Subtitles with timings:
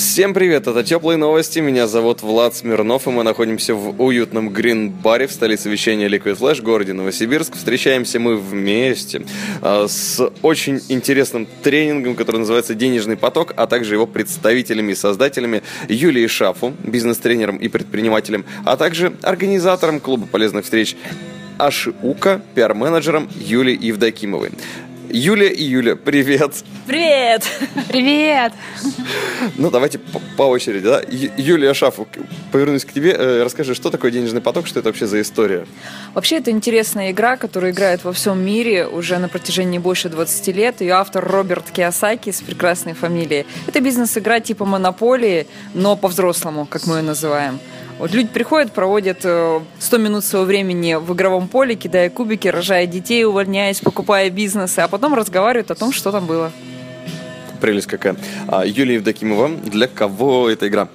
[0.00, 5.26] Всем привет, это Теплые Новости, меня зовут Влад Смирнов, и мы находимся в уютном грин-баре
[5.26, 7.54] в столице вещания Liquid Flash, городе Новосибирск.
[7.54, 9.26] Встречаемся мы вместе
[9.60, 15.62] а, с очень интересным тренингом, который называется «Денежный поток», а также его представителями и создателями
[15.90, 20.96] Юлией Шафу, бизнес-тренером и предпринимателем, а также организатором клуба полезных встреч
[21.58, 24.52] Ашиука, пиар-менеджером Юлией Евдокимовой.
[25.12, 26.62] Юлия и Юля, привет!
[26.86, 27.44] Привет!
[27.88, 28.52] Привет!
[29.56, 31.02] Ну, давайте по, по очереди, да?
[31.08, 32.06] Ю- Юлия Шафу,
[32.52, 33.12] повернусь к тебе.
[33.12, 35.66] Э, расскажи, что такое денежный поток, что это вообще за история?
[36.14, 40.80] Вообще, это интересная игра, которая играет во всем мире уже на протяжении больше 20 лет.
[40.80, 43.46] Ее автор Роберт Киосаки с прекрасной фамилией.
[43.66, 47.58] Это бизнес-игра типа монополии, но по-взрослому, как мы ее называем.
[48.00, 52.86] Вот люди приходят, проводят э, 100 минут своего времени в игровом поле, кидая кубики, рожая
[52.86, 56.50] детей, увольняясь, покупая бизнесы, а потом разговаривают о том, что там было.
[57.60, 58.16] Прелесть какая.
[58.48, 60.88] А, Юлия Евдокимова, для кого эта игра?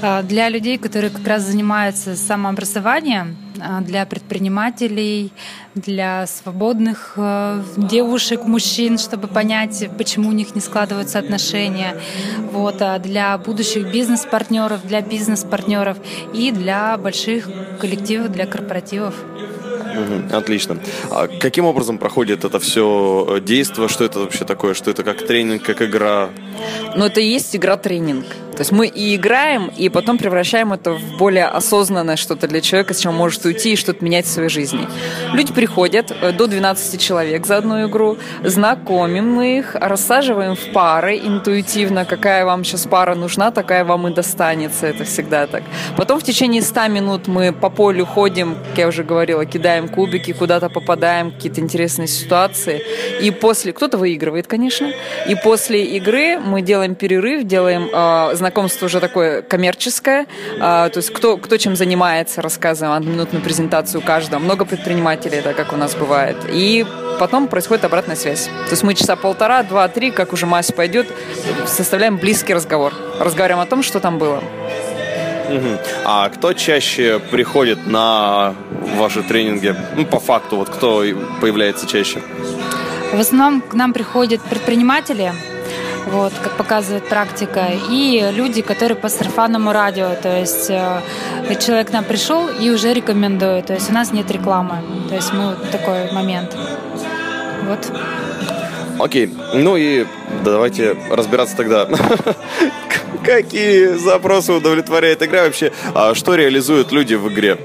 [0.00, 3.36] А, Для людей, которые как раз занимаются самообразованием,
[3.82, 5.32] для предпринимателей,
[5.74, 11.96] для свободных э, девушек, мужчин, чтобы понять, почему у них не складываются отношения,
[12.52, 15.98] вот, а для будущих бизнес-партнеров, для бизнес-партнеров
[16.34, 17.48] и для больших
[17.80, 19.14] коллективов, для корпоративов.
[20.30, 20.78] Отлично.
[21.10, 23.88] А каким образом проходит это все действие?
[23.88, 24.74] Что это вообще такое?
[24.74, 26.30] Что это как тренинг, как игра?
[26.96, 28.24] Но это и есть игра-тренинг.
[28.52, 32.92] То есть мы и играем, и потом превращаем это в более осознанное что-то для человека,
[32.92, 34.86] с чем может уйти и что-то менять в своей жизни.
[35.32, 41.16] Люди приходят, э, до 12 человек за одну игру, знакомим мы их, рассаживаем в пары
[41.16, 45.62] интуитивно, какая вам сейчас пара нужна, такая вам и достанется, это всегда так.
[45.96, 50.32] Потом в течение 100 минут мы по полю ходим, как я уже говорила, кидаем кубики,
[50.32, 52.82] куда-то попадаем, какие-то интересные ситуации.
[53.22, 54.92] И после, кто-то выигрывает, конечно,
[55.26, 60.26] и после игры мы делаем перерыв, делаем э, знакомство уже такое коммерческое,
[60.56, 64.40] э, то есть кто, кто чем занимается, рассказываем одноминутную презентацию каждого.
[64.40, 66.36] Много предпринимателей, это как у нас бывает.
[66.50, 66.84] И
[67.18, 68.44] потом происходит обратная связь.
[68.44, 71.06] То есть мы часа полтора, два, три, как уже масса пойдет,
[71.66, 72.92] составляем близкий разговор.
[73.18, 74.42] Разговариваем о том, что там было.
[76.04, 78.54] А кто чаще приходит на
[78.96, 79.74] ваши тренинги?
[79.96, 81.02] Ну, по факту, вот кто
[81.40, 82.20] появляется чаще?
[83.12, 85.32] В основном к нам приходят предприниматели,
[86.06, 91.00] вот, как показывает практика, и люди, которые по сарафанному радио, то есть э,
[91.60, 95.32] человек к нам пришел и уже рекомендует, то есть у нас нет рекламы, то есть
[95.32, 96.56] мы вот такой момент.
[97.64, 97.92] Вот.
[98.98, 100.06] Окей, ну и
[100.44, 101.88] давайте разбираться тогда.
[103.24, 105.72] Какие запросы удовлетворяет игра вообще?
[105.94, 107.58] А что реализуют люди в игре?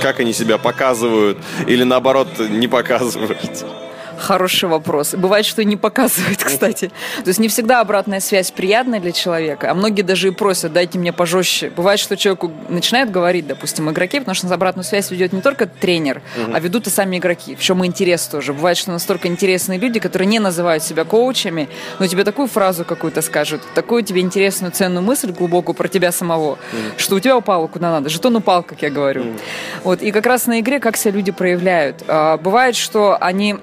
[0.00, 3.64] Как они себя показывают или наоборот не показывают?
[4.18, 5.14] Хороший вопрос.
[5.14, 6.90] Бывает, что и не показывает, кстати.
[7.22, 10.98] То есть не всегда обратная связь приятная для человека, а многие даже и просят, дайте
[10.98, 11.70] мне пожестче.
[11.70, 16.22] Бывает, что человеку начинает говорить, допустим, игроки, потому что обратную связь ведет не только тренер,
[16.52, 17.54] а ведут и сами игроки.
[17.56, 18.52] В чем и интерес тоже.
[18.52, 21.68] Бывает, что настолько интересные люди, которые не называют себя коучами,
[21.98, 26.58] но тебе такую фразу какую-то скажут, такую тебе интересную, ценную мысль глубокую про тебя самого,
[26.96, 28.08] что у тебя упало куда надо.
[28.08, 29.24] Жетон упал, как я говорю.
[29.84, 30.02] Вот.
[30.02, 32.02] И как раз на игре как себя люди проявляют.
[32.08, 33.56] А, Бывает, что они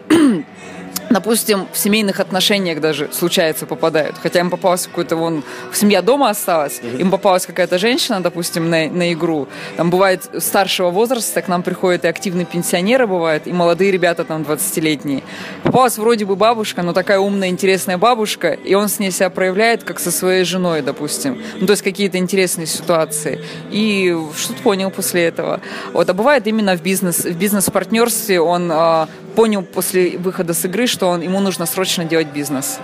[1.14, 4.16] допустим, в семейных отношениях даже случается попадают.
[4.22, 5.44] Хотя им попалась какой-то вон
[5.74, 9.48] семья дома осталась, им попалась какая-то женщина, допустим, на, на игру.
[9.78, 14.42] Там бывает старшего возраста, к нам приходят и активные пенсионеры бывают, и молодые ребята там
[14.42, 15.24] 20-летние.
[15.64, 19.84] Попалась вроде бы бабушка, но такая умная, интересная бабушка, и он с ней себя проявляет,
[19.84, 21.42] как со своей женой, допустим.
[21.60, 23.40] Ну, то есть какие-то интересные ситуации.
[23.72, 25.62] И что-то понял после этого.
[25.94, 30.88] Вот, а бывает именно в бизнес, в бизнес-партнерстве он а, понял после выхода с игры,
[30.88, 32.80] что он, ему нужно срочно делать бизнес.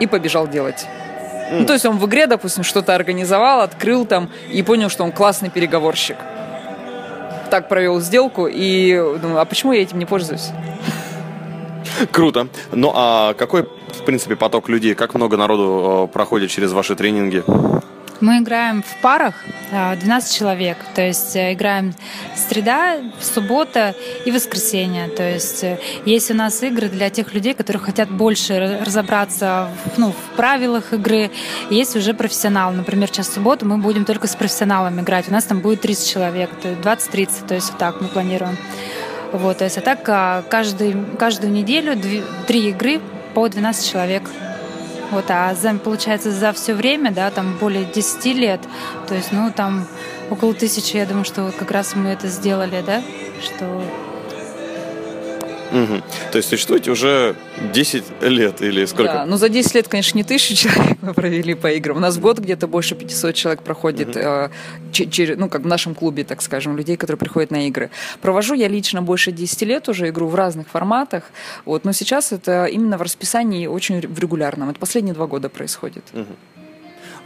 [0.00, 0.86] И побежал делать.
[1.50, 5.12] Ну, то есть он в игре, допустим, что-то организовал, открыл там и понял, что он
[5.12, 6.16] классный переговорщик.
[7.50, 10.50] Так провел сделку и думаю, а почему я этим не пользуюсь?
[12.12, 12.48] Круто.
[12.72, 14.94] Ну а какой, в принципе, поток людей?
[14.94, 17.42] Как много народу э, проходит через ваши тренинги?
[18.20, 19.34] Мы играем в парах,
[19.70, 20.76] а, 12 человек.
[20.94, 21.94] То есть э, играем
[22.34, 23.94] среда, суббота
[24.24, 25.06] и воскресенье.
[25.08, 29.68] То есть э, есть у нас игры для тех людей, которые хотят больше ра- разобраться
[29.84, 31.30] в, ну, в правилах игры.
[31.70, 32.72] Есть уже профессионал.
[32.72, 35.28] Например, сейчас субботу мы будем только с профессионалом играть.
[35.28, 38.56] У нас там будет 30 человек, то есть 20-30, то есть вот так мы планируем.
[39.32, 43.00] Вот, то есть, а так а, каждый, каждую неделю две- три игры
[43.34, 44.22] по 12 человек.
[45.10, 48.60] Вот, а за, получается, за все время, да, там более 10 лет,
[49.06, 49.86] то есть, ну, там
[50.30, 53.02] около тысячи, я думаю, что вот как раз мы это сделали, да,
[53.42, 53.82] что
[55.70, 56.02] Угу.
[56.32, 57.36] То есть существуете уже
[57.72, 59.12] 10 лет или сколько?
[59.12, 61.96] Да, ну за 10 лет, конечно, не тысячу человек мы провели по играм.
[61.96, 64.18] У нас в год где-то больше 500 человек проходит, угу.
[64.18, 64.48] э,
[64.92, 67.90] через, ну, как в нашем клубе, так скажем, людей, которые приходят на игры.
[68.20, 71.24] Провожу я лично больше 10 лет уже игру в разных форматах,
[71.64, 74.70] вот, но сейчас это именно в расписании очень в регулярном.
[74.70, 76.04] Это последние два года происходит.
[76.12, 76.26] Угу.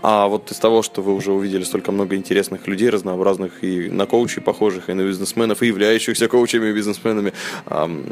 [0.00, 4.06] А вот из того, что вы уже увидели столько много интересных людей, разнообразных и на
[4.06, 7.32] коучей похожих, и на бизнесменов, и являющихся коучами и бизнесменами,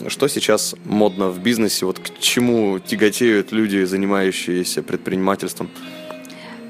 [0.08, 1.86] что сейчас модно в бизнесе?
[1.86, 5.70] Вот к чему тяготеют люди, занимающиеся предпринимательством?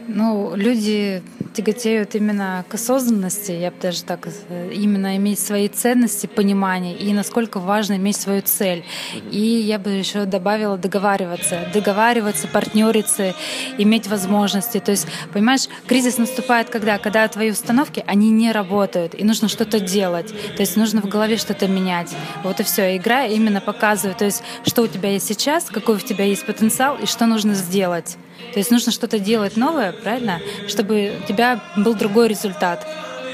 [0.08, 6.26] Ну, люди тяготеют именно к осознанности, я бы даже так, э, именно иметь свои ценности,
[6.26, 8.84] понимание, и насколько важно иметь свою цель.
[9.30, 13.34] И я бы еще добавила договариваться, договариваться, партнериться,
[13.78, 14.78] иметь возможности.
[14.78, 16.98] То есть, понимаешь, кризис наступает когда?
[16.98, 20.28] Когда твои установки, они не работают, и нужно что-то делать.
[20.56, 22.14] То есть нужно в голове что-то менять.
[22.44, 22.96] Вот и все.
[22.96, 26.96] Игра именно показывает, то есть, что у тебя есть сейчас, какой у тебя есть потенциал,
[26.96, 28.16] и что нужно сделать.
[28.52, 32.86] То есть нужно что-то делать новое, правильно, чтобы у тебя был другой результат.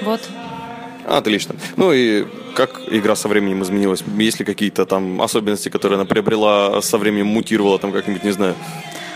[0.02, 0.20] Вот.
[1.06, 1.54] Отлично.
[1.76, 4.02] Ну и как игра со временем изменилась?
[4.18, 8.54] Есть ли какие-то там особенности, которые она приобрела со временем, мутировала там как-нибудь, не знаю?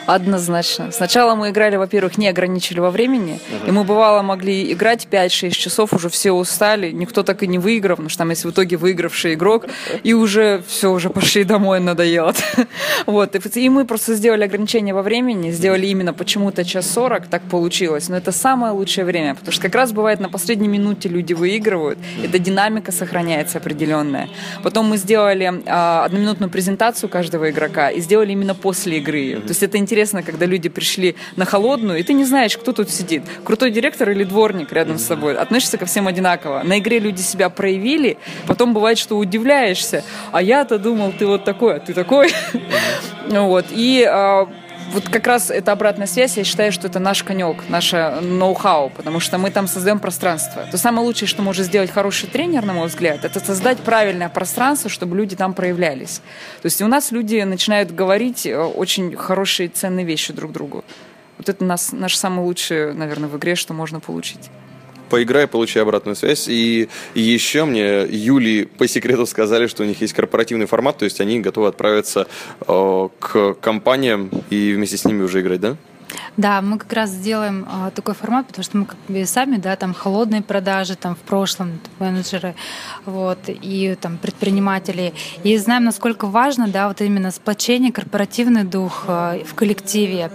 [0.06, 0.91] Однозначно.
[0.93, 3.69] Сначала мы играли, во-первых, не ограничили во времени, uh-huh.
[3.69, 7.97] и мы, бывало, могли играть 5-6 часов, уже все устали, никто так и не выиграл,
[7.97, 9.67] потому что там есть в итоге выигравший игрок,
[10.02, 12.35] и уже все, уже пошли домой, надоело.
[13.06, 13.37] вот.
[13.56, 18.08] И мы просто сделали ограничение во времени, сделали именно почему-то час 40, так получилось.
[18.08, 21.99] Но это самое лучшее время, потому что как раз бывает на последней минуте люди выигрывают,
[22.25, 24.29] эта динамика сохраняется определенная.
[24.62, 29.41] Потом мы сделали а, одноминутную презентацию каждого игрока и сделали именно после игры.
[29.41, 32.72] То есть это интересно интересно, когда люди пришли на холодную, и ты не знаешь, кто
[32.72, 33.25] тут сидит.
[33.44, 35.37] Крутой директор или дворник рядом с собой.
[35.37, 36.62] Относишься ко всем одинаково.
[36.62, 38.16] На игре люди себя проявили,
[38.46, 40.04] потом бывает, что удивляешься.
[40.31, 42.32] А я-то думал, ты вот такой, а ты такой.
[43.31, 43.66] Вот.
[43.70, 44.48] И а,
[44.90, 49.20] вот как раз эта обратная связь, я считаю, что это наш конек, наше ноу-хау, потому
[49.20, 50.66] что мы там создаем пространство.
[50.70, 54.90] То самое лучшее, что может сделать хороший тренер, на мой взгляд, это создать правильное пространство,
[54.90, 56.20] чтобы люди там проявлялись.
[56.62, 60.84] То есть у нас люди начинают говорить э, очень хорошие ценные вещи друг другу.
[61.38, 64.50] Вот это нас, наш самый лучший, наверное, в игре, что можно получить
[65.10, 66.48] поиграй, получи обратную связь.
[66.48, 71.20] И еще мне Юли по секрету сказали, что у них есть корпоративный формат, то есть
[71.20, 72.26] они готовы отправиться
[72.66, 75.76] э, к компаниям и вместе с ними уже играть, да?
[76.36, 79.76] Да, мы как раз сделаем а, такой формат, потому что мы как бы сами, да,
[79.76, 82.54] там холодные продажи, там в прошлом менеджеры,
[83.04, 85.12] вот, и там предприниматели,
[85.44, 90.30] и знаем, насколько важно, да, вот именно сплочение, корпоративный дух а, в коллективе.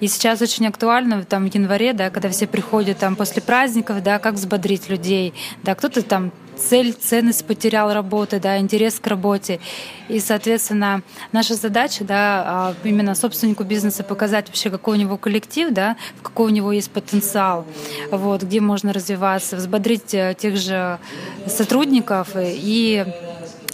[0.00, 4.18] И сейчас очень актуально, там в январе, да, когда все приходят там после праздников, да,
[4.18, 9.60] как взбодрить людей, да, кто-то там цель, ценность потерял работы, да, интерес к работе.
[10.08, 15.70] И, соответственно, наша задача, да, а, именно собственнику бизнеса показать вообще, какой у него коллектив,
[15.72, 17.64] да, какой у него есть потенциал,
[18.10, 20.98] вот, где можно развиваться, взбодрить э, тех же
[21.46, 23.04] сотрудников и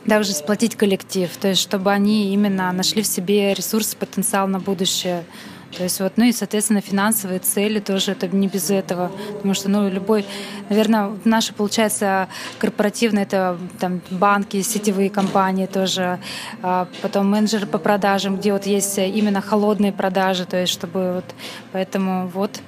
[0.06, 5.24] также сплотить коллектив, то есть чтобы они именно нашли в себе ресурс, потенциал на будущее.
[5.76, 9.68] То есть вот, ну и, соответственно, финансовые цели тоже это не без этого, потому что,
[9.70, 10.26] ну, любой,
[10.68, 16.18] наверное, наши, получается, корпоративные, это там банки, сетевые компании тоже,
[16.62, 21.24] а потом менеджеры по продажам, где вот есть именно холодные продажи, то есть чтобы вот,
[21.72, 22.60] поэтому вот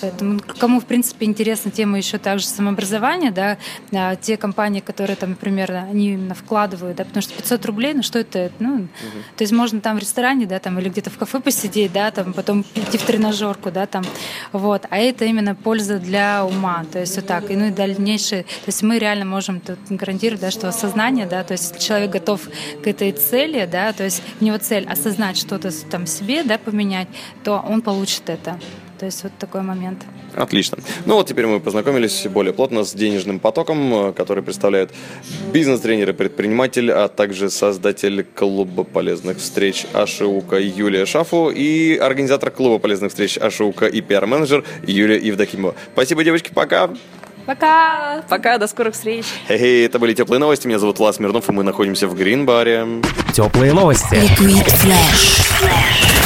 [0.00, 3.58] Поэтому кому, в принципе, интересна тема еще также самообразования, да,
[3.92, 8.02] а, те компании, которые там, например, они именно вкладывают, да, потому что 500 рублей, ну
[8.02, 8.88] что это, ну, угу.
[9.36, 12.32] то есть можно там в ресторане, да, там, или где-то в кафе посидеть, да, там,
[12.32, 14.04] потом идти в тренажерку, да, там,
[14.52, 18.42] вот, а это именно польза для ума, то есть вот так, и ну и дальнейшее,
[18.42, 22.48] то есть мы реально можем тут гарантировать, да, что осознание, да, то есть человек готов
[22.82, 27.08] к этой цели, да, то есть у него цель осознать что-то там себе, да, поменять,
[27.44, 28.58] то он получит это.
[29.02, 30.04] То есть вот такой момент.
[30.36, 30.78] Отлично.
[31.06, 34.92] Ну вот теперь мы познакомились более плотно с денежным потоком, э, который представляет
[35.52, 42.78] бизнес-тренер и предприниматель, а также создатель клуба полезных встреч Ашиука Юлия Шафу и организатор клуба
[42.78, 45.74] полезных встреч Ашиука и пиар-менеджер Юлия Евдокимова.
[45.94, 46.90] Спасибо, девочки, пока!
[47.44, 48.22] Пока!
[48.28, 49.24] Пока, до скорых встреч!
[49.48, 50.68] Хей, это были теплые новости.
[50.68, 52.86] Меня зовут Влад Смирнов, и мы находимся в Грин-баре.
[53.34, 54.14] Теплые новости.
[54.14, 56.21] Liquid Flash.